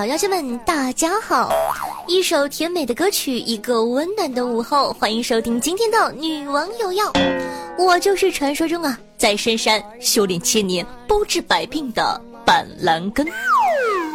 [0.00, 1.52] 小妖精们，大家好！
[2.06, 7.12] 一首甜美的歌曲，一个温暖的午后，欢迎收听今天的女王有药。
[7.76, 13.26] 我就是传说中啊，在深山修炼千年、包治百病的板蓝根。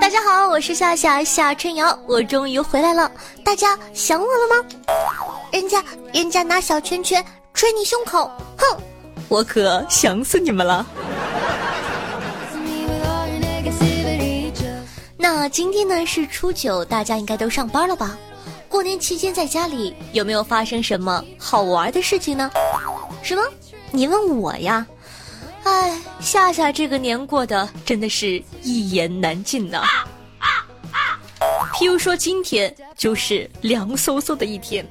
[0.02, 3.12] 大家好，我是夏夏夏春瑶，我终于回来了，
[3.44, 4.68] 大家想我了吗？
[5.54, 7.24] 人家人家拿小拳拳
[7.54, 8.26] 捶你胸口，
[8.58, 8.82] 哼，
[9.30, 10.84] 我可想死你们了。
[15.38, 18.18] 那今天呢是初九，大家应该都上班了吧？
[18.70, 22.50] 过年期间在家里有没有发生什么好玩的事情呢？
[23.22, 23.44] 什么？
[23.92, 24.88] 你问我呀？
[25.64, 29.84] 哎，夏夏这个年过得真的是一言难尽呐。
[31.74, 34.88] 譬如说今天就是凉飕飕的一天，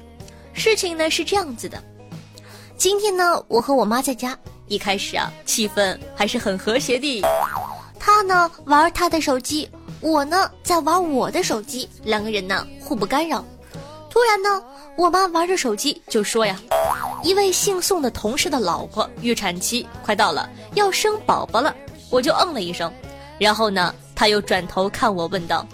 [0.53, 1.83] 事情呢是这样子的。
[2.77, 7.25] 今天呢，我和我妈在家，一开始啊，气氛还是很和谐的。
[7.99, 9.67] 她呢玩她的手机。
[10.05, 13.43] 我呢在玩我的手机，两个人呢互不干扰。
[14.07, 14.63] 突然呢，
[14.95, 16.61] 我妈玩着手机就说呀
[17.25, 21.75] ：“一位姓宋的同事的老婆预产期快到了，要生宝宝了。”
[22.11, 22.93] 我就嗯了一声，
[23.39, 25.65] 然后呢，他又转头看我问道：“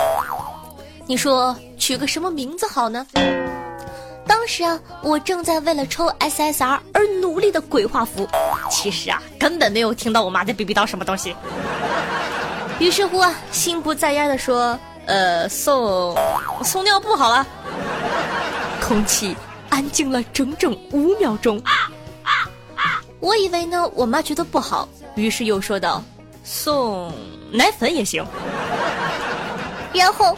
[1.05, 3.05] 你说取个什么名字好呢？”
[4.25, 8.25] 当时啊，我正在为了抽 SSR 而努力的鬼画符，
[8.69, 11.35] 其实啊，根本没有听到我妈在逼逼叨什么东西。
[12.81, 16.17] 于是乎啊，心不在焉的说：“呃，送
[16.63, 17.45] 送尿布好了。”
[18.81, 19.37] 空气
[19.69, 21.61] 安静了整整五秒钟。
[23.19, 26.03] 我以为呢，我妈觉得不好，于是又说道
[26.43, 27.13] ：“送
[27.51, 28.25] 奶粉也行。”
[29.93, 30.35] 然后，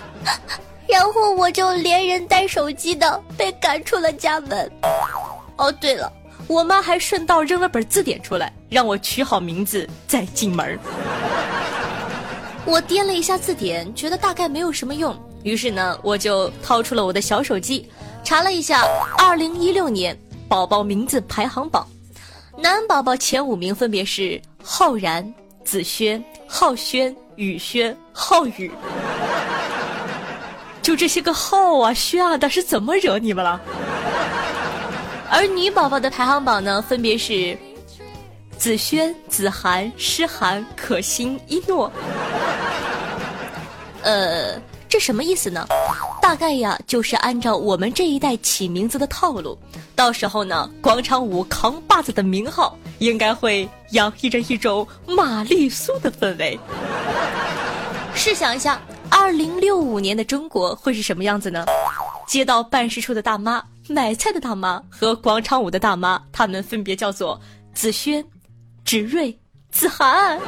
[0.85, 4.69] 然后我就连人带手机的被赶出了家门。
[5.55, 6.11] 哦，对了，
[6.47, 10.77] 我妈还顺道扔了本字典出来，让我取好名字再进门。
[12.65, 17.89] 我掂了一下字典，觉得大概没有什么用，于是呢，我就掏出了我的小手机，
[18.23, 18.83] 查了一下
[19.17, 21.85] 二零一六年宝宝名字排行榜，
[22.57, 25.33] 男宝宝前五名分别是浩然、
[25.65, 28.71] 子轩、浩轩、宇轩、浩宇，
[30.81, 33.59] 就这些个浩啊、轩啊的，是怎么惹你们了？
[35.29, 37.57] 而女宝宝的排行榜呢，分别是
[38.57, 41.91] 子轩、子涵、诗涵、可心、一诺。
[44.03, 45.65] 呃，这什么意思呢？
[46.21, 49.57] 大概呀，就是按照我们这一代起名字的套路，
[49.95, 56.59] 到时候呢，广场舞扛把子的名号应该会洋溢着一种玛丽苏的氛围。
[58.13, 61.65] 试想一下，二零六五年的中国会是什么样子呢？
[62.27, 67.39] 街道办事处的大妈、买菜的大妈和广场舞的大妈，他们分别叫做
[67.73, 68.23] 子轩、
[68.85, 69.37] 芷睿、
[69.71, 70.39] 子涵。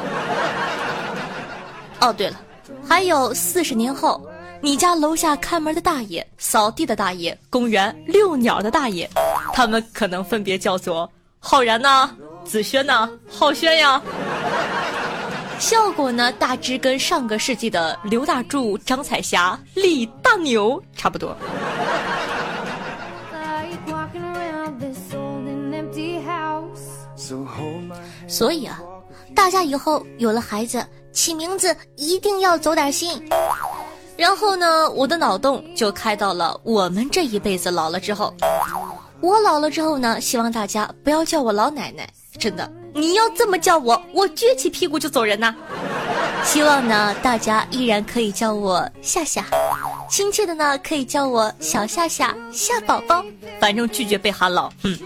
[2.00, 2.42] 哦，对了。
[2.88, 4.22] 还有四十年后，
[4.62, 9.10] 你家楼下看门的大爷、扫地的大爷、公园遛鸟的大爷，
[9.54, 11.10] 他们可能分别叫做
[11.40, 12.10] 浩然呐、
[12.46, 14.02] 子轩呐、浩轩呀。
[15.60, 21.36] 效果呢，大致跟上个世纪的刘大柱、张彩霞、李大牛差不多。
[28.28, 28.80] 所以啊，
[29.34, 30.86] 大家以后有了孩子。
[31.16, 33.26] 起名字一定要走点心，
[34.18, 38.34] 然后呢，我的脑洞就开到了我们这一辈子老了之后，
[39.22, 45.56] 我老了之后呢，希望大家不要叫我老奶奶，真的，你要这么叫我，我撅起屁股就走人呐。
[46.44, 49.46] 希望呢，大家依然可以叫我夏夏，
[50.10, 53.24] 亲切的呢，可以叫我小夏夏夏宝宝，
[53.60, 55.00] 反正拒绝被喊老，嗯。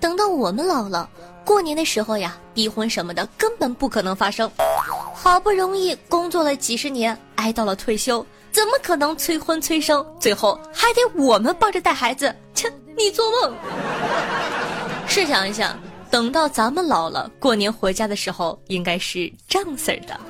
[0.00, 1.08] 等到我们老了，
[1.44, 4.50] 过年的时候呀，逼婚什么的根本不可能发生。
[5.14, 10.06] 好不容易工作了几十年，挨到了退休，怎么可能催婚催生？
[10.20, 12.34] 最后还得我们帮着带孩子？
[12.54, 13.54] 切，你做梦！
[15.08, 15.76] 试想一下，
[16.10, 20.20] 等到咱们老了，过年回家的时候，应该是这样式的。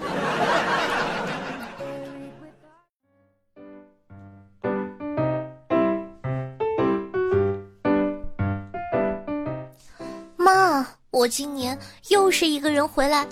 [11.29, 11.79] 今年
[12.09, 13.27] 又是一个人回来，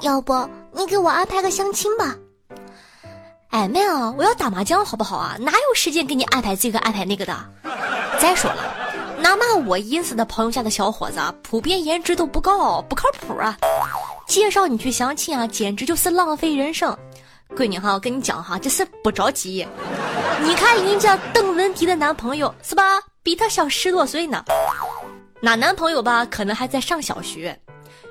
[0.00, 2.16] 要不你给我安排个相亲吧？
[3.50, 5.36] 哎妹啊，我要打麻将好不好啊？
[5.38, 7.36] 哪有时间给你安排这个安排那个的？
[8.20, 13.56] 再说了，哪怕我认识的朋友家的小伙子，普遍颜值都不高，不靠谱啊！
[14.26, 16.96] 介绍你去相亲啊，简直就是浪费人生。
[17.56, 19.66] 闺女哈，我跟你讲哈，这是不着急。
[20.42, 22.82] 你看人家邓文迪的男朋友是吧？
[23.22, 24.44] 比她小十多岁呢。
[25.44, 27.54] 那男朋友吧，可能还在上小学。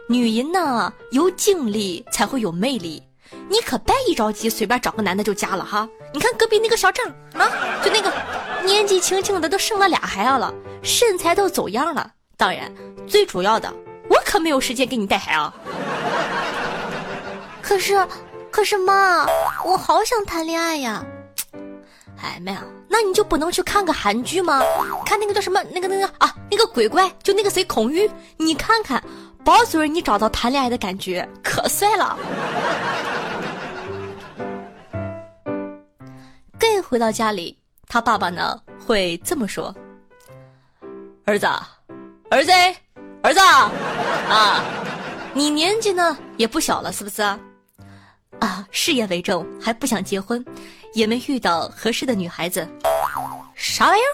[0.07, 3.01] 女人呢，有经历才会有魅力。
[3.49, 5.89] 你可别一着急随便找个男的就嫁了哈。
[6.13, 7.03] 你看隔壁那个小张
[7.33, 7.49] 啊，
[7.83, 8.13] 就那个
[8.63, 10.53] 年纪轻轻的都生了俩孩子了，
[10.83, 12.07] 身材都走样了。
[12.37, 12.71] 当然，
[13.07, 13.73] 最主要的，
[14.07, 15.51] 我可没有时间给你带孩啊。
[17.63, 18.07] 可是，
[18.51, 19.25] 可是妈，
[19.65, 21.03] 我好想谈恋爱呀。
[22.21, 24.61] 哎妹啊，那你就不能去看个韩剧吗？
[25.03, 29.03] 看那个叫什么那个那个啊，那个鬼怪，就那个谁孔玉，你看看，
[29.43, 32.17] 保准你找到谈恋爱的感觉，可帅了。
[36.57, 39.75] gay 回到家里，他爸爸呢会这么说
[41.25, 41.45] ：“儿子，
[42.29, 42.51] 儿子，
[43.21, 44.63] 儿子啊，
[45.33, 47.21] 你年纪呢也不小了，是不是？
[48.39, 50.43] 啊，事业为重，还不想结婚。”
[50.93, 52.69] 也没遇到合适的女孩子，
[53.55, 54.13] 啥玩意儿？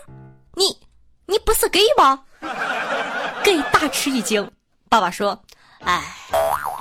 [0.56, 0.80] 你
[1.26, 2.24] 你不是 gay 吗
[3.44, 4.50] gay 大吃一惊。
[4.90, 5.40] 爸爸说
[5.86, 6.04] ：“哎，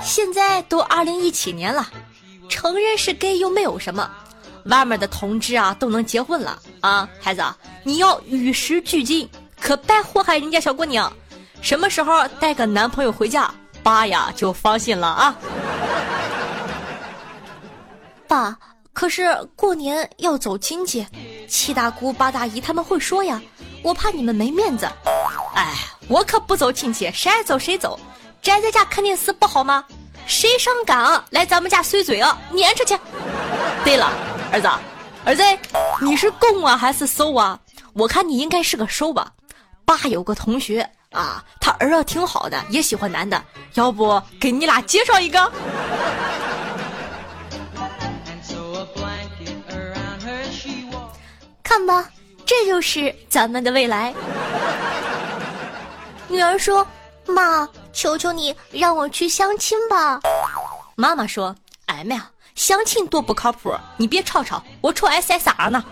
[0.02, 1.87] 现在都二零一七年了，
[2.49, 4.10] 承认是 gay 又没有什么，
[4.64, 7.43] 外面的同志啊都能结婚了啊，孩子，
[7.84, 9.28] 你要与时俱进，
[9.60, 11.12] 可别祸害人家小姑娘。
[11.61, 13.52] 什么时候带个男朋友回家，
[13.82, 15.37] 爸呀就放心了啊。
[18.26, 18.58] ”爸。
[18.94, 21.06] 可是过年要走亲戚，
[21.49, 23.40] 七大姑八大姨他们会说呀，
[23.82, 24.88] 我怕你们没面子。
[25.54, 25.75] 哎，
[26.08, 27.98] 我可不走亲戚，谁爱走谁走，
[28.42, 29.84] 宅在家看电视不好吗？
[30.26, 31.25] 谁上赶啊？
[31.30, 32.98] 来咱们家碎嘴啊，撵出去。
[33.84, 34.12] 对了，
[34.52, 34.69] 儿子，
[35.25, 35.42] 儿子，
[36.02, 37.58] 你是攻啊还是受啊？
[37.94, 39.32] 我看你应该是个受吧。
[39.84, 43.42] 爸有个同学啊，他儿子挺好的，也喜欢男的，
[43.75, 45.50] 要不给你俩介绍一个？
[51.62, 52.08] 看吧，
[52.49, 54.15] 这就是咱们的未来。
[56.29, 56.87] 女儿说
[57.29, 60.19] ：“妈，求求你让我去相亲吧。”
[60.97, 61.55] 妈妈说
[61.85, 65.85] ：“哎妈呀，相亲多不靠谱，你别吵吵，我出 SSR 呢？”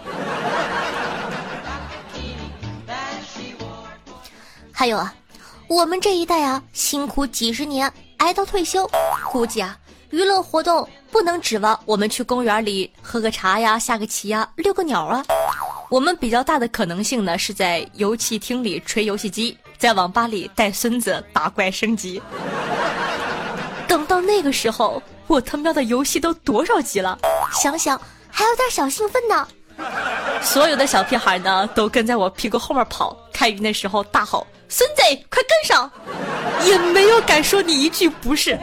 [4.73, 5.14] 还有啊，
[5.69, 8.91] 我们这一代啊，辛苦几十年，挨到退休，
[9.31, 9.76] 估计啊，
[10.08, 15.23] 娱乐活动不能指望我们去公园里喝个茶呀、下个棋呀、遛个鸟啊。
[15.88, 22.20] 我们比较大的可能性呢，是在游戏厅里吹游戏机，在网吧里带孙子打怪升级。
[23.86, 27.16] 等到那个时候，我他喵的游戏都多少级了？
[27.62, 29.46] 想想还有点小兴奋呢。
[30.42, 35.90] 所有的小屁孩呢，都跟在我屁股后面跑，开鱼的时候大吼：“孙子，快跟上！”
[36.66, 38.58] 也没有敢说你一句不是。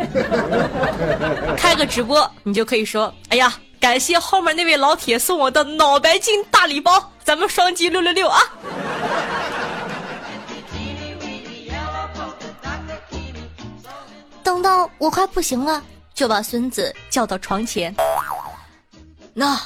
[1.55, 3.53] 开个直播，你就可以说：“哎呀。”
[3.83, 8.39] 感谢后面那位老铁送我的脑白金大礼包，咱们双击六六六啊！
[14.41, 15.83] 等到我快不行了，
[16.13, 17.93] 就把孙子叫到床前。
[19.33, 19.59] 那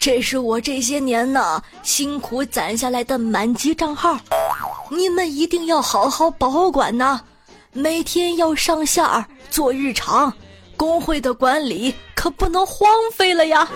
[0.00, 4.18] 这是我这些年呢辛苦攒下来的满级账号，
[4.90, 7.20] 你们一定要好好保管呐，
[7.72, 9.06] 每天要上线
[9.48, 10.32] 做日常。
[10.76, 12.86] 工会的管理可不能荒
[13.16, 13.66] 废了呀！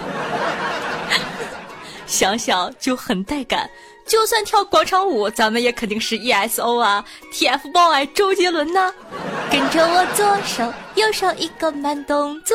[2.07, 3.71] 想想就很带感，
[4.07, 8.93] 就算跳广场舞，咱们也肯定是 ESO 啊，TFBOYS 周杰伦呐！
[9.51, 12.55] 跟着我左手右手一个慢动作。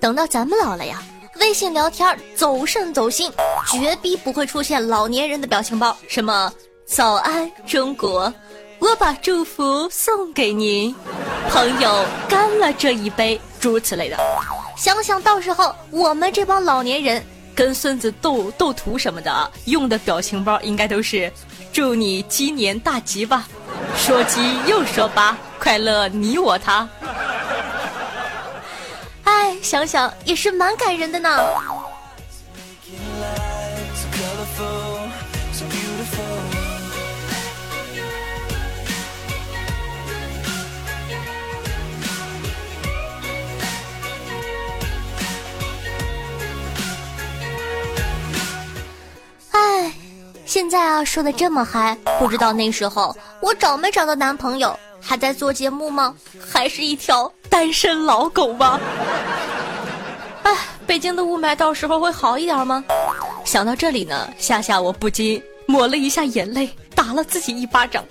[0.00, 1.02] 等到咱们老了呀，
[1.40, 3.32] 微信聊天走肾走心，
[3.72, 6.52] 绝逼不会出现老年人的表情包，什么
[6.84, 8.32] 早安中国，
[8.78, 10.94] 我把祝福送给您，
[11.48, 14.18] 朋友干了这一杯，诸如此类的。
[14.76, 21.32] 想想到时候我们这帮老年人跟孙子斗斗图什么的，用的表情包应该都是
[21.72, 23.48] 祝你鸡年大吉吧，
[23.96, 26.86] 说鸡又说八，快乐你我他。
[29.62, 31.28] 想想也是蛮感人的呢。
[49.52, 49.92] 哎，
[50.44, 54.78] 现在啊说的这么嗨，不知道那时候我找没找到男朋友。
[55.02, 56.14] 还在做节目吗？
[56.38, 58.78] 还是一条单身老狗吗？
[60.90, 62.82] 北京的雾霾到时候会好一点吗？
[63.44, 68.04] 想到这里呢，夏夏我不禁抹了一下眼泪，打了自己一巴掌。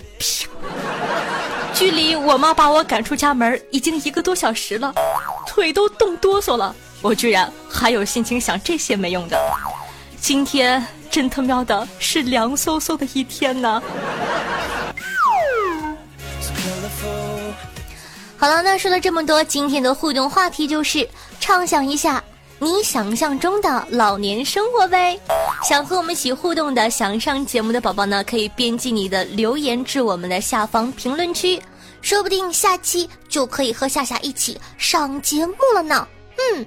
[1.74, 4.94] 距离我妈把我赶出家门已经一个多小时了，
[5.46, 9.38] 腿都冻哆嗦了，我居然还有心情想这些没用的。
[10.18, 13.82] 今天真他喵的是凉飕飕的一天呢。
[18.38, 21.06] 好了，那说了这么多，今天的互动话题就是
[21.38, 22.24] 畅想一下
[22.62, 25.18] 你想象中的老年生活呗。
[25.64, 31.60] 想和我们一起互动的，想上节目的宝宝呢，可以编辑你的留言至我们的下方评论区，
[32.02, 36.06] 说不定下期就可以和夏夏一起上节目了呢。
[36.36, 36.66] 嗯。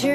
[0.00, 0.08] 欢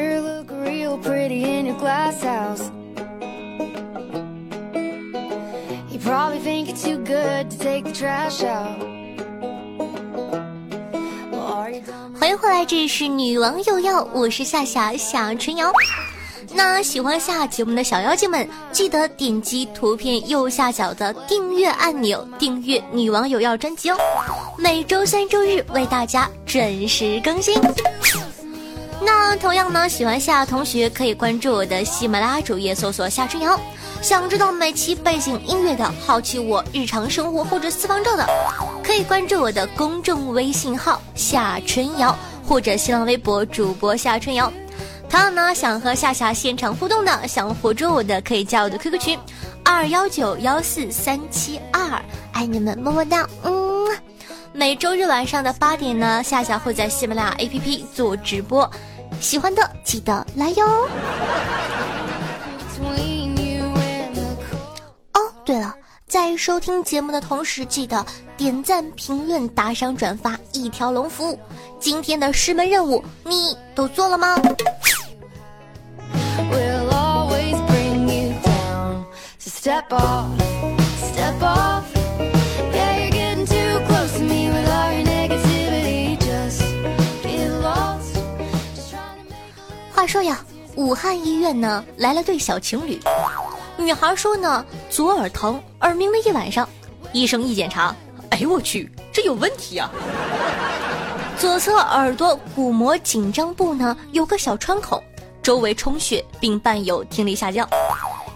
[12.30, 15.72] 迎回来，这里是女王有药，我是夏夏夏春瑶。
[16.52, 23.98] 那喜欢下节目的小妖精们，记得点击图片右下角的订阅按钮，订阅女王有药专辑哦。
[24.58, 27.62] 每周三、周日为大家准时更新。
[29.06, 33.60] 那同样呢，喜欢夏同学可以关注我的喜马拉雅主页，搜索夏春瑶。
[34.02, 38.28] 想知道每期背景音乐的，好奇我日常生活或者私房照的，
[38.84, 44.52] 可以关注我的公众微信号夏春瑶，或者新浪微博主播夏春瑶。
[45.08, 49.20] 同样呢，想和夏夏现场互动的，想活捉我的，可以加我的 QQ 群
[49.64, 52.02] 二幺九幺四三七二，
[52.34, 53.64] 爱你们么么哒，嗯。
[54.52, 58.70] 每周日晚上的八点呢，夏夏会在喜马拉雅 APP 做直播，
[59.20, 60.66] 喜欢的记得来哟。
[65.14, 65.74] 哦对了
[66.08, 68.06] 在收听节目的同时记得
[68.38, 71.40] 点赞评论打赏转发一条龙服务。
[71.80, 74.36] 今天的师门任务你都做了吗
[76.38, 79.06] ？We'll always bring you down.
[79.40, 80.28] So step up
[80.98, 81.75] step up.
[90.16, 90.40] 说呀，
[90.78, 92.98] 武汉医院呢来了对小情侣。
[93.76, 96.66] 女孩说呢，左耳疼，耳鸣了一晚上。
[97.12, 97.94] 医生一检查，
[98.30, 99.92] 哎呦我去，这有问题啊！
[101.38, 105.04] 左侧耳朵鼓膜紧张部呢有个小穿孔，
[105.44, 107.68] 周围充血并伴有听力下降。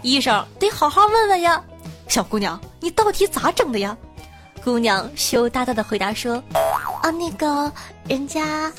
[0.02, 1.64] 医生得好好问问呀，
[2.08, 3.96] 小姑娘，你到底咋整的呀？
[4.62, 6.34] 姑娘羞答答的回答说
[7.00, 7.72] ：“啊，那个
[8.06, 8.70] 人家，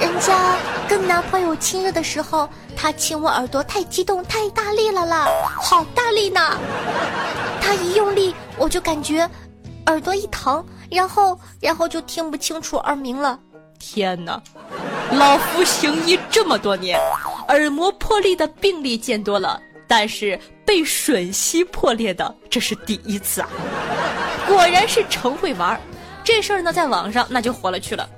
[0.00, 0.56] 人家
[0.88, 5.28] 跟男朋友亲热的时候，他亲我耳朵太激动太大力了啦，
[5.60, 6.40] 好大力呢！
[7.60, 9.28] 他一用力，我就感觉
[9.86, 13.38] 耳朵一疼，然后然后就听不清楚耳鸣了。
[13.78, 14.42] 天哪，
[15.12, 16.98] 老夫行医这么多年，
[17.48, 23.48] 耳膜破裂的病例见多了，但是被吮吸破裂的这是第一次啊！”
[24.48, 25.80] 果然是成会玩儿，
[26.24, 28.08] 这事儿呢，在网上那就火了去了。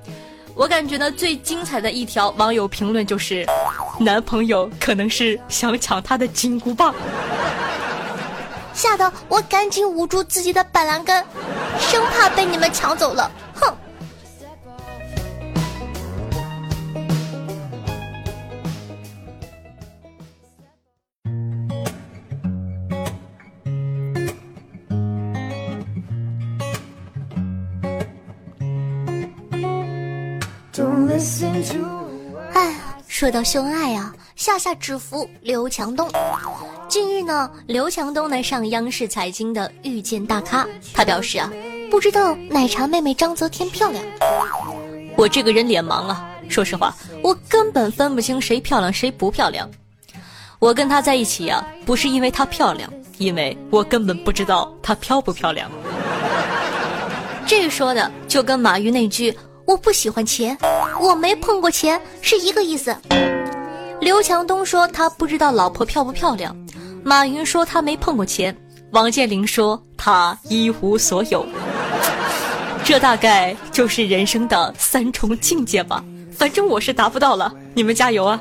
[0.54, 3.47] 我感觉呢，最精彩的一条网友评论就是：
[3.99, 6.95] 男朋友可能是想抢她的金箍棒，
[8.75, 11.25] 吓得我赶紧捂住自己的板蓝根，
[11.78, 13.30] 生怕被你们抢走了。
[13.54, 13.75] 哼。
[32.54, 32.74] 哎，
[33.06, 36.10] 说到秀恩爱啊，夏夏只服刘强东。
[36.88, 41.52] 近日呢，刘强东呢上央视财经的《遇见大咖》，他表示啊，
[41.90, 44.02] 不知道奶茶妹妹张泽天漂亮。
[45.14, 49.70] 我这个人脸盲啊，说实话，我根本分不清谁漂亮谁不漂亮。
[50.58, 55.70] 我跟她在一起呀，不是因为她漂亮，因为我根本不知道她漂不漂亮。
[57.46, 59.36] 这说的就跟马云那句。
[59.67, 60.57] 我不喜欢钱，
[61.00, 62.97] 我没碰过钱是一个意思。
[64.00, 66.57] 刘强东说他不知道老婆漂不漂亮，
[67.05, 68.57] 马云说他没碰过钱，
[68.93, 71.47] 王健林说他一无所有。
[72.83, 76.02] 这大概就是人生的三重境界吧。
[76.33, 78.40] 反正我是达不到了，你们加油啊！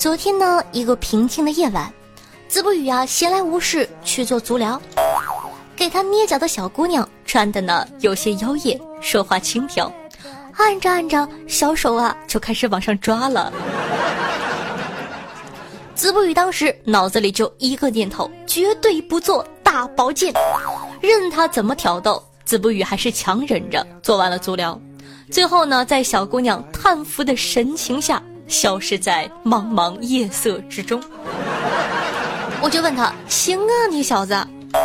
[0.00, 1.92] 昨天呢，一个平静的夜晚，
[2.48, 4.80] 子不语啊闲来无事去做足疗，
[5.76, 9.92] 给他捏脚的小姑娘穿的呢有些妖艳，说话轻佻，
[10.56, 13.52] 按着按着，小手啊就开始往上抓了。
[15.94, 20.32] 子不语当时脑子里就一个念头，绝对不做大保健，
[21.02, 24.80] 任他怎么挑逗，子不语还是强忍着做完了足疗，
[25.30, 28.22] 最后呢，在小姑娘叹服的神情下。
[28.50, 31.00] 消失在茫茫夜色之中，
[32.60, 34.34] 我就问他：“行啊，你小子，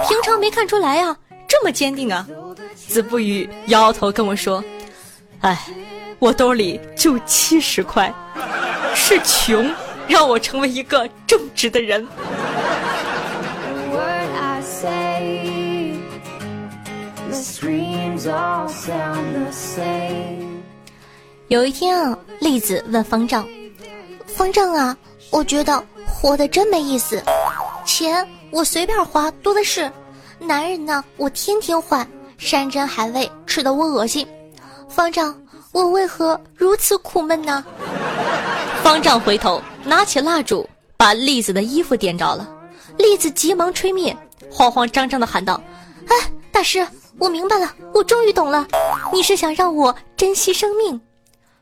[0.07, 1.17] 平常没看出来呀，
[1.47, 2.25] 这么坚定啊？”
[2.87, 4.63] 子不语摇摇头跟我说
[5.41, 5.59] ：“哎，
[6.19, 8.13] 我兜里就七十块，
[8.93, 9.69] 是穷
[10.07, 12.07] 让我成为一个正直的人。”
[21.47, 23.43] 有一天啊，栗子问方丈
[24.27, 24.95] ：“方丈啊，
[25.31, 27.19] 我觉得活得真没意思，
[27.87, 29.91] 钱我随便花多的是，
[30.37, 34.27] 男人呢我天天换，山珍海味吃的我恶心。
[34.87, 35.35] 方丈，
[35.71, 37.65] 我为何如此苦闷呢？”
[38.83, 42.47] 方丈回头拿起蜡烛，把栗子的衣服点着了，
[42.99, 44.15] 栗子急忙吹灭，
[44.51, 45.59] 慌慌张张的喊道
[46.09, 46.87] ：“哎，大师，
[47.17, 48.67] 我明白了，我终于懂了，
[49.11, 51.01] 你是想让我珍惜生命。”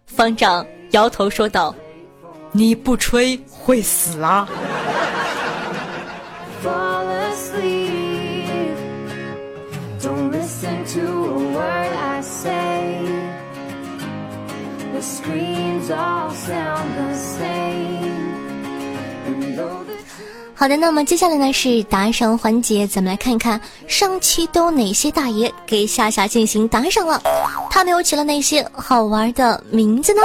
[0.06, 1.74] 方丈摇头说道
[2.52, 4.48] ：“你不吹会死啊！”
[20.56, 27.22] 好的，那么接下来呢是打赏环节，咱们来看一看上期都有哪些大爷给夏夏进行打赏了，
[27.70, 30.22] 他们又起了哪些好玩的名字呢？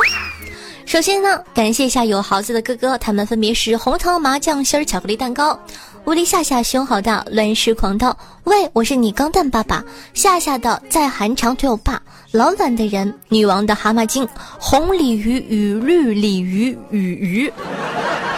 [0.87, 5.59] 首先呢，感谢一下有豪子的哥哥，他们分别是红糖麻酱心儿巧克力蛋糕、
[6.05, 8.17] 无敌夏夏胸好大、乱世狂刀。
[8.45, 14.27] 喂，我是你钢蛋爸爸，夏夏的在韩长腿欧巴、老懒的人、女王的蛤蟆精、
[14.59, 17.53] 红鲤鱼与绿鲤鱼与鱼、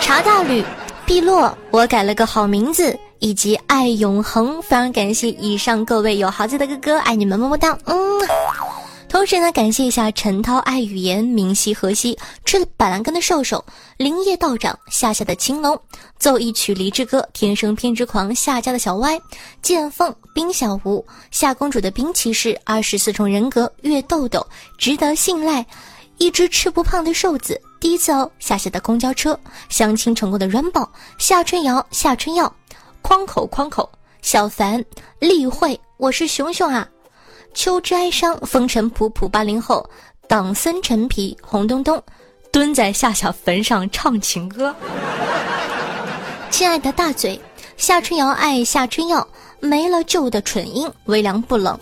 [0.01, 0.65] 茶大吕。
[1.11, 7.97] 碧落，我改了个好名字，以及爱永恒，非常感谢以上各位有豪子的哥哥，爱你们么么哒，嗯。
[9.09, 13.65] 同时呢，感谢一下陈涛爱语言，明晰河西吃了板蓝根的瘦瘦，
[13.97, 15.77] 林业道长夏夏的青龙，
[16.17, 19.21] 奏一曲离之歌，天生偏执狂夏家的小歪，
[19.63, 24.47] 剑凤冰小吴夏公主的冰骑士，二十四重人格月豆豆
[24.79, 25.67] 值得信赖，
[26.19, 27.61] 一只吃不胖的瘦子。
[27.81, 29.39] 第一次哦，下下的公交车
[29.71, 32.55] 相亲成功的 Rainbow，夏春瑶夏春耀，
[33.01, 33.91] 框口框口
[34.21, 34.85] 小凡
[35.19, 36.87] 例会，我是熊熊啊，
[37.55, 39.89] 秋之哀伤风尘仆仆八零后
[40.29, 42.01] 党参陈皮红咚咚
[42.53, 44.75] 蹲在夏夏坟上唱情歌，
[46.51, 47.41] 亲爱的大嘴
[47.79, 49.27] 夏春瑶爱夏春耀
[49.59, 51.79] 没了旧的蠢音微凉不冷。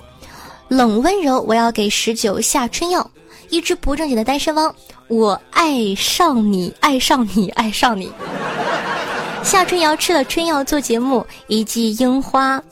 [0.68, 3.10] 冷温柔我要给十九夏春耀
[3.48, 4.72] 一只不正经的单身汪。
[5.08, 8.12] 我爱上你，爱上你，爱上你。
[9.42, 12.62] 夏春瑶吃了春药做节目，一季樱花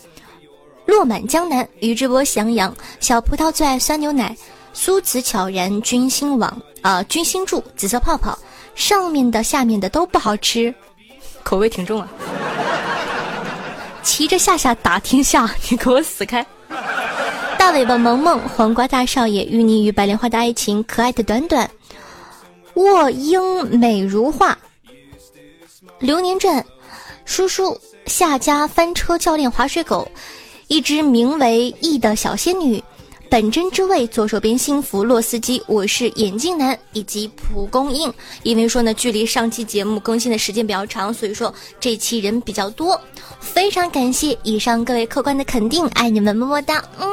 [0.85, 1.67] 落满江南。
[1.81, 4.37] 于志波翔阳，小葡萄最爱酸牛奶。
[4.75, 8.39] 苏子悄然，君心网啊，君心柱，紫色泡泡，
[8.75, 10.75] 上面的下面的都不好吃，
[11.43, 12.09] 口味挺重啊。
[14.03, 16.45] 骑着夏夏打天下，你给我死开！
[17.59, 21.69] 大尾巴萌萌，黄瓜大少爷，淤泥与白莲花的爱情，可爱的短短。
[22.77, 24.57] 卧英美如画，
[25.99, 26.65] 流年传，
[27.25, 30.07] 叔叔夏家翻车教练滑水狗，
[30.69, 32.83] 一只名为易的小仙女，
[33.31, 38.13] 本真之味左手边幸福洛斯基，我是眼镜男以及蒲公英。
[38.43, 43.01] 因为说呢，距离上期节目更新的时间比较长，所以说这期人比较多。
[43.41, 47.07] 非常感谢以上各位客官的肯定，爱你们么么哒，嗯。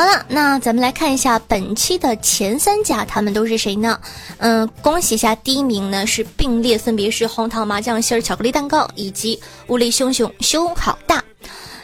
[0.00, 4.00] 好了，那咱们来看一下本期的前三甲，他们都是谁呢？
[4.38, 11.22] 嗯，恭喜一下，第一名呢是并列，分别是红糖麻酱馅儿巧克力蛋糕以及无力熊熊胸好大。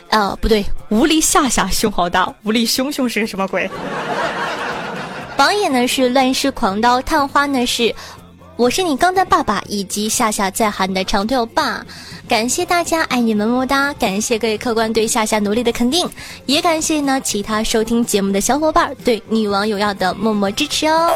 [0.09, 3.71] 呃，不对，无力夏夏胸好大，无力熊熊是个什么鬼？
[5.37, 7.95] 榜眼呢是乱世狂刀，探花呢是
[8.57, 11.85] 我是你刚的爸爸，以及夏夏在喊的长腿欧巴。
[12.27, 13.93] 感谢大家，爱你们么么哒！
[13.95, 16.09] 感谢各位客官对夏夏努力的肯定，
[16.47, 21.13] 也感谢呢其他收听节目的小伙伴对女王有药的默默支持哦。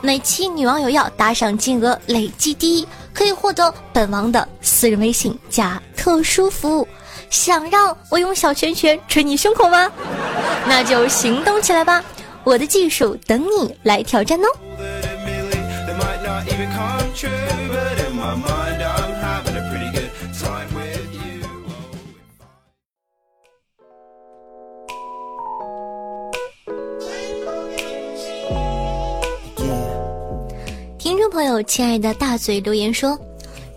[0.00, 6.88] 每期女王有药打赏金额累计第一，可以获得本王的私人微信加特殊服务。
[7.30, 9.88] 想让我用小拳拳捶你胸口吗？
[10.66, 12.02] 那就行动起来吧！
[12.42, 14.48] 我的技术等你来挑战哦。
[30.98, 33.18] 听众朋友，亲爱的大嘴留言说，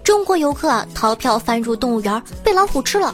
[0.03, 3.13] 中国游客啊逃票翻入动物园被老虎吃了，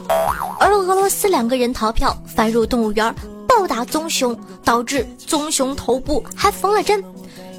[0.58, 3.12] 而俄罗斯两个人逃票翻入动物园
[3.48, 7.02] 暴打棕熊，导致棕熊头部还缝了针。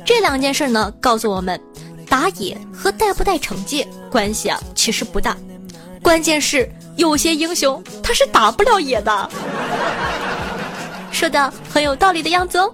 [0.05, 1.59] 这两件事呢，告诉我们，
[2.11, 5.37] 打野和带不带惩戒关系啊其实不大，
[6.03, 9.29] 关键是有些英雄他是打不了野的。
[11.09, 12.73] 说的很有道理的样子哦。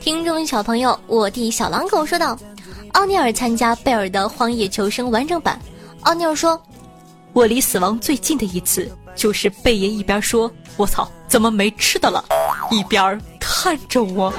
[0.00, 2.36] 听众小朋友，我弟小狼狗说道
[2.94, 5.56] ：“奥尼尔参加贝尔的《荒野求生》完整版。”
[6.02, 6.60] 奥尼尔说
[7.32, 12.22] ：“我离死亡最近的一次，就是贝爷一边说‘我操，怎么没吃的了’，
[12.70, 14.30] 一边看着我。”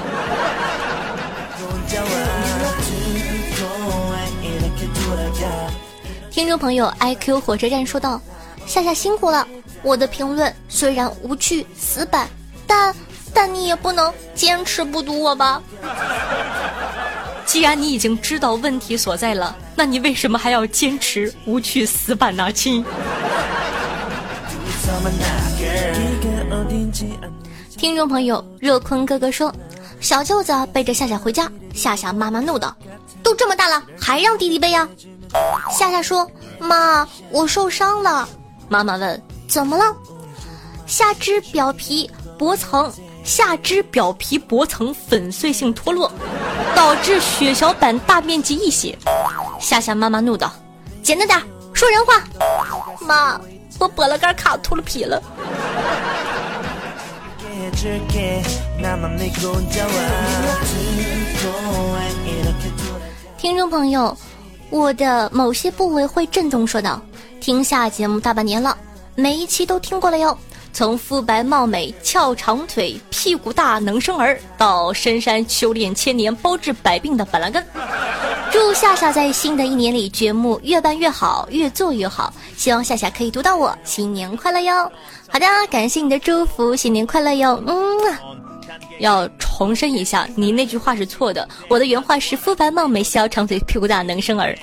[6.30, 8.20] 听众朋友，IQ 火车站说道
[8.64, 9.44] ：“夏夏辛苦了，
[9.82, 12.28] 我的评论虽然无趣死板，
[12.64, 12.94] 但……”
[13.36, 15.60] 但你也不能坚持不读我吧？
[17.44, 22.84] 既然你已经知道问题所在了，那你为什么还要坚持无趣死板呢，亲？
[27.76, 29.52] 听众朋友若坤哥哥说，
[30.00, 32.74] 小舅子背着夏夏回家，夏夏妈妈怒道
[33.22, 34.88] ：“都这么大了，还让弟弟背呀？”
[35.76, 36.30] 夏夏说
[36.60, 38.28] ：“妈，我受伤了。”
[38.68, 39.84] 妈妈问：“怎么了？”
[40.86, 42.92] 下肢表皮薄层。
[43.24, 46.12] 下肢表皮薄层粉碎性脱落，
[46.76, 48.96] 导致血小板大面积溢血。
[49.58, 50.52] 夏夏妈妈怒道
[51.02, 52.22] ：“简单点，说人话。”
[53.00, 53.40] 妈，
[53.78, 55.22] 我剥了根卡秃了皮了。
[63.36, 64.16] 听众朋友，
[64.70, 67.02] 我的某些部位会震动，说道
[67.40, 68.76] ：“听下节目大半年了，
[69.16, 70.38] 每一期都听过了哟。”
[70.74, 77.64] 从肤白貌美、翘长腿、屁股大能生儿，到深山修炼千年、包治百病的板蓝根。
[78.50, 82.32] 祝夏夏在新的一年里节目越办越好，越做越好。
[82.56, 84.90] 希望夏夏可以读到我，新年快乐哟！
[85.28, 87.62] 好的，感谢你的祝福，新年快乐哟！
[87.66, 88.43] 嗯。
[88.98, 91.48] 要重申一下，你那句话是错的。
[91.68, 94.56] 我的原话是：肤白貌美、小长腿、屁股大能生儿，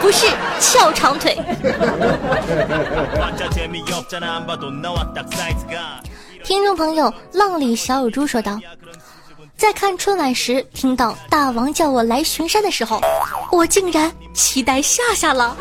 [0.00, 0.26] 不是
[0.60, 1.36] 翘长腿。
[6.44, 8.58] 听众朋友，浪里小乳猪说道
[9.56, 13.00] ：“在看春晚时，听到大王叫我来巡山的时候，
[13.50, 15.56] 我竟然期待夏夏了。”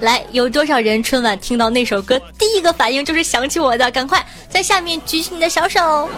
[0.00, 3.90] 来，有多少人春晚听到那首歌，第一个反应就是想起我的？
[3.90, 6.08] 赶快在下面举起你的小手。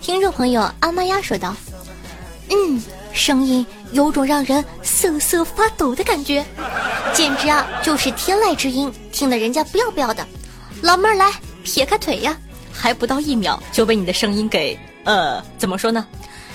[0.00, 1.54] 听众朋友，阿妈呀说道
[2.50, 2.80] ：“嗯，
[3.12, 6.44] 声音有种让人瑟瑟发抖的感觉，
[7.12, 10.24] 简直啊就是天籁之音，听得人家不要不要的。
[10.82, 11.32] 老妹儿来，
[11.64, 12.36] 撇开腿呀，
[12.72, 16.06] 还不到一秒就被你的声音给。”呃，怎么说呢？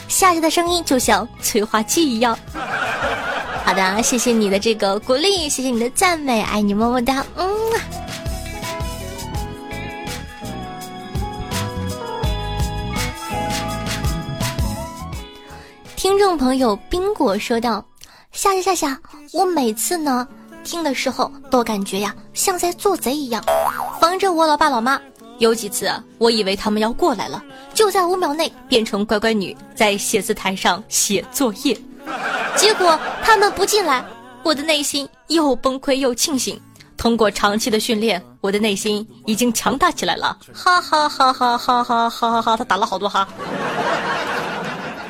[0.08, 2.38] 夏夏的声音就像催化剂一样。
[3.66, 7.50] 好的，谢谢你的这个鼓励，谢谢你的赞美，爱你么么哒，嗯。
[15.96, 17.84] 听众朋友冰果说道
[18.32, 19.00] ：“夏夏夏夏，
[19.32, 20.28] 我每次呢
[20.63, 23.44] 听的时候都感觉呀像在做贼一样，
[24.00, 25.02] 防着我老爸老妈。”
[25.44, 31.78] 有几次，我以为他们要过来了，就在五秒内变成乖乖女，在写字台上写作业。
[32.56, 34.04] 结果他们不进来，
[34.42, 36.60] 我的内心又崩溃又庆幸。
[36.96, 40.38] 通过长期的训练，我的内心已经强大起来了。
[40.54, 42.58] 哈哈哈哈哈哈哈哈哈！
[42.58, 43.28] 他打了好多哈。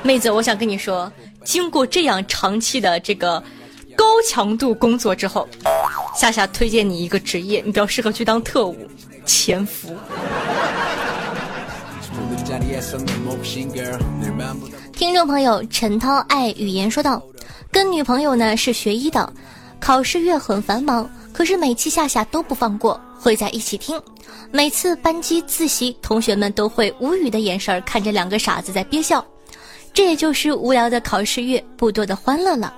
[0.01, 1.11] 妹子，我想跟你说，
[1.45, 3.41] 经过这样长期的这个
[3.95, 5.47] 高强度工作之后，
[6.15, 8.75] 夏夏推荐你一个职业，你比较适合去当特务。
[9.25, 9.95] 潜伏。
[14.93, 17.21] 听众朋友陈涛爱语言说道
[17.71, 19.31] ：“跟女朋友呢是学医的，
[19.79, 23.99] 考试月很繁忙，可是每期夏夏都不放过，会在一起听。
[24.51, 29.25] 每次班级自习，同学们都会无语的眼神看着两个傻子在憋笑。
[29.93, 32.73] 这也就是无聊的考试月不多的欢乐了。”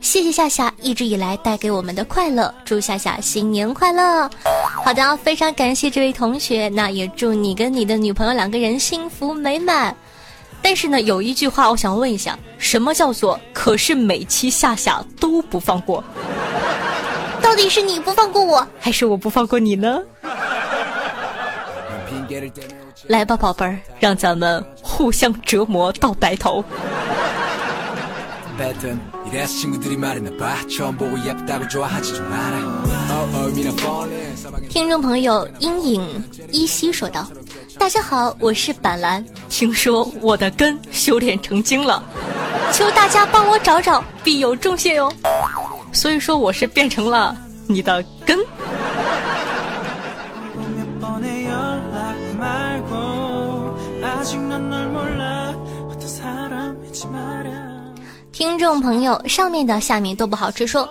[0.00, 4.30] 谢谢夏夏一直以来带给我们的快乐，祝夏夏新年快乐！
[4.84, 9.94] 好的，非常感谢这位同学，那也祝你跟你的女朋友两个人幸福美满。
[10.62, 16.02] 但是呢，有一句话我想问一下，什么叫做可是每期夏夏都不放过？
[17.42, 20.00] 到底是你不放过我，还是我不放过你呢？
[23.06, 26.64] 来吧，宝贝儿，让咱们互相折磨到白头。
[34.68, 37.30] 听众朋友，阴影依稀说道
[37.78, 42.02] ：“大家好，我是板蓝，听说我的根修炼成精了，
[42.72, 45.12] 求大家帮我找找，必有重谢哟。
[45.92, 47.36] 所以说，我是变成了
[47.68, 48.36] 你的根。”
[58.48, 60.66] 听众朋友，上面的下面都不好吃。
[60.66, 60.88] 说，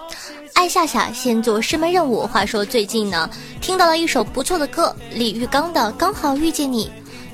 [0.54, 2.28] 爱夏夏先做师门任务。
[2.28, 3.28] 话说最近呢，
[3.60, 6.86] 听到了一首不错的歌，李玉刚的《刚好遇见你》，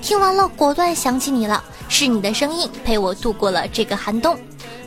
[0.02, 4.40] 听完了果断想起你了，是你的声音陪我度过了这个寒冬，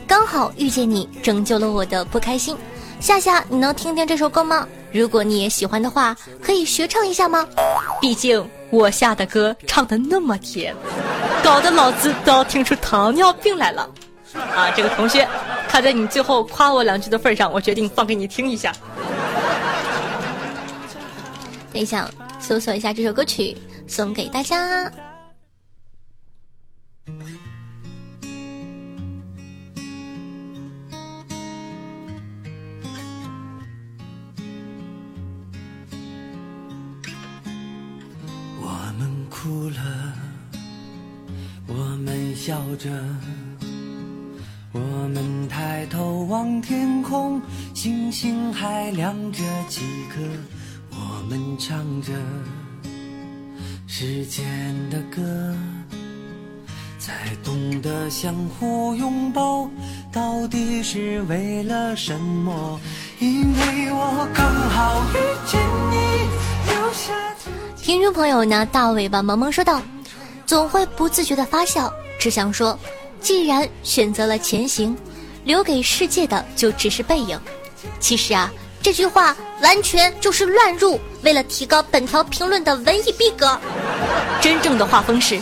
[0.07, 2.57] 刚好遇见你，拯救了我的不开心。
[2.99, 4.67] 夏夏，你能听听这首歌吗？
[4.91, 7.45] 如果你也喜欢的话，可以学唱一下吗？
[8.01, 10.75] 毕竟我下的歌唱的那么甜，
[11.43, 13.87] 搞得老子都要听出糖尿病来了。
[14.33, 15.27] 啊，这个同学，
[15.67, 18.73] 看在你最后夸我两句的份上，我决定放给你听一下。
[21.71, 22.09] 等一下，
[22.39, 23.55] 搜索一下这首歌曲，
[23.87, 24.91] 送给大家。
[38.59, 40.13] 我们哭了，
[41.67, 42.89] 我们笑着。
[44.73, 47.41] 我们抬头望天空，
[47.73, 49.81] 星星还亮着几
[50.13, 50.19] 颗。
[50.91, 52.11] 我们唱着
[53.87, 54.45] 时间
[54.89, 55.55] 的歌，
[56.99, 59.69] 才懂得相互拥抱，
[60.11, 62.79] 到底是为了什么？
[63.19, 65.59] 因为我刚好遇见
[65.91, 66.71] 你。
[66.71, 67.13] 留下。
[67.77, 69.81] 听众朋友呢，大尾巴萌萌说道
[70.45, 72.77] ：“总会不自觉的发笑，只想说。”
[73.21, 74.97] 既然选择了前行，
[75.43, 77.39] 留给世界的就只是背影。
[77.99, 78.51] 其实啊，
[78.81, 83.59] 这句话完全就是乱入，为了提高本条评论的文艺逼格。
[84.41, 85.39] 真正的画风是：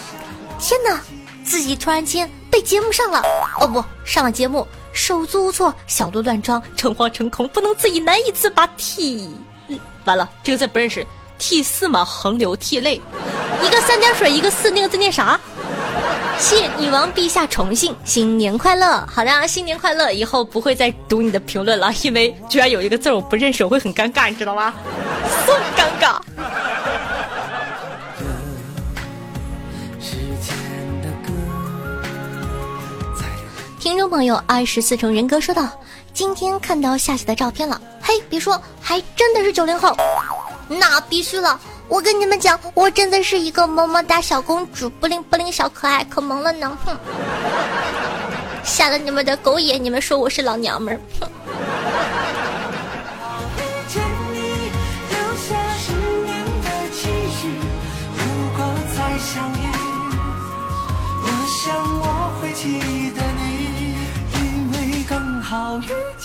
[0.60, 1.00] 天哪，
[1.44, 3.22] 自己突然间被节目上了，
[3.60, 9.30] 哦不，上了节目，手足无措，小鹿乱撞，诚惶诚恐，不能自己难以自拔 T，
[10.06, 11.06] 完了，这个字不认识
[11.38, 13.02] ，T 四嘛，横流涕泪，
[13.64, 15.40] 一个三点水，一个四，那个字念啥？
[16.38, 19.06] 谢女王陛下宠幸，新年快乐！
[19.12, 20.12] 好的，新年快乐！
[20.12, 24.74] 以后不会再读你的评论了，因为居然有一个字我不认识，我会很尴尬，你知道吗
[25.46, 26.20] ？so 尴尬。
[33.80, 35.70] 听众朋友，二十四重人格说道
[36.14, 39.96] ：“今天看到夏夏的照片了，嘿，别说，还真的是九零后，
[40.68, 46.78] 那必须了。”我跟你们讲，我真的是一个么么哒小公主，不灵不灵小可爱，可萌了呢！
[46.84, 46.98] 哼，
[48.64, 51.00] 瞎了你们的狗眼，你们说我是老娘们儿？
[51.20, 51.30] 哼。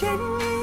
[0.02, 0.59] 用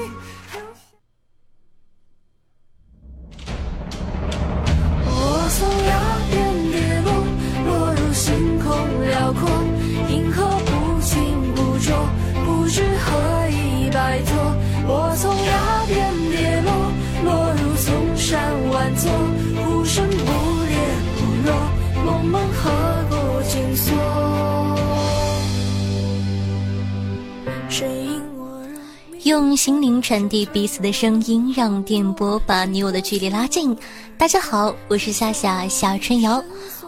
[30.08, 33.78] 传递彼此的声音，让电波把你我的距离拉近。
[34.18, 36.42] 大家好，我是夏夏夏春瑶，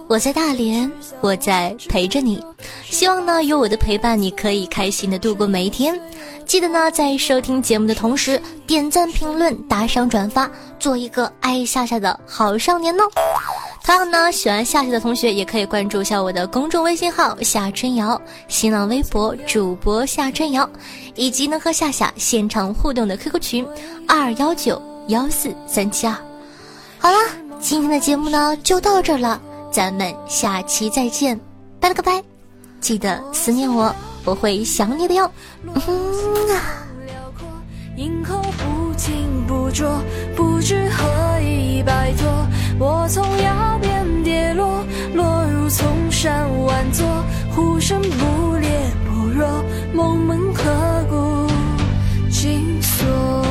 [0.08, 2.41] 我在大连，我在陪着你。
[2.86, 5.99] 希望呢，有我的陪伴，你可以开心的度过每一天。
[6.45, 13.03] 记得呢，在收听节目的同时，点赞、评论、打赏、转发，做一个爱夏夏的好少年哦。
[13.89, 20.69] 当然呢，喜欢夏夏的同学也可以关注一下我的公众微信号夏春瑶、新浪微博主播夏春瑶，
[21.15, 23.67] 以及能和夏夏现场互动的 QQ 群
[24.08, 26.13] 二幺九幺四三七二。
[26.99, 27.17] 好啦，
[27.60, 31.39] 今天的节目呢就到这儿了，咱们下期再见，
[31.80, 32.23] 拜了个拜，
[32.80, 33.91] 记得思念我，
[34.23, 35.32] 我会想你的哟。
[35.65, 35.82] 嗯
[36.56, 36.86] 啊。
[38.58, 39.88] 不清不浊，
[40.36, 42.28] 不知何以摆脱。
[42.80, 47.06] 我从崖边跌落落入丛山万座
[47.52, 48.70] 呼声不烈
[49.06, 49.63] 不弱
[49.94, 51.48] 梦门何故
[52.30, 53.48] 紧锁。